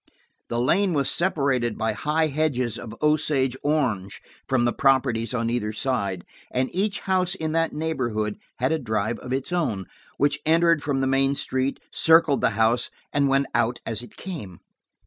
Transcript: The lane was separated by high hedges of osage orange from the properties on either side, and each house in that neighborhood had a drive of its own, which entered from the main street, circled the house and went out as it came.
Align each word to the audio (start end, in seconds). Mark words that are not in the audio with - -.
The 0.49 0.59
lane 0.59 0.93
was 0.93 1.11
separated 1.11 1.77
by 1.77 1.93
high 1.93 2.25
hedges 2.25 2.79
of 2.79 2.95
osage 3.03 3.55
orange 3.61 4.19
from 4.47 4.65
the 4.65 4.73
properties 4.73 5.31
on 5.31 5.51
either 5.51 5.71
side, 5.71 6.25
and 6.49 6.73
each 6.73 7.01
house 7.01 7.35
in 7.35 7.51
that 7.51 7.71
neighborhood 7.71 8.39
had 8.57 8.71
a 8.71 8.79
drive 8.79 9.19
of 9.19 9.31
its 9.31 9.53
own, 9.53 9.85
which 10.17 10.39
entered 10.43 10.81
from 10.81 11.01
the 11.01 11.05
main 11.05 11.35
street, 11.35 11.79
circled 11.91 12.41
the 12.41 12.49
house 12.57 12.89
and 13.13 13.27
went 13.29 13.45
out 13.53 13.79
as 13.85 14.01
it 14.01 14.17
came. 14.17 14.59